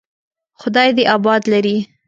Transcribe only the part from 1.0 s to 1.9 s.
آباد لري.